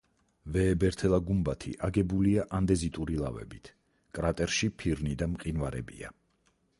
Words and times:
ვეებერთელა 0.53 1.17
გუმბათი 1.25 1.73
აგებულია 1.87 2.45
ანდეზიტური 2.59 3.19
ლავებით, 3.25 3.71
კრატერში 4.19 4.71
ფირნი 4.83 5.15
და 5.21 5.29
მყინვარებია. 5.35 6.11